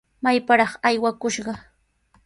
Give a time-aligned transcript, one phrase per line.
[0.23, 1.53] ¡Mayparaq aywakushqa!